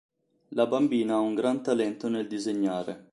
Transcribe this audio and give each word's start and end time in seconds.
La 0.55 0.65
bambina 0.65 1.13
ha 1.13 1.19
un 1.19 1.35
gran 1.35 1.61
talento 1.61 2.07
nel 2.09 2.25
disegnare. 2.27 3.07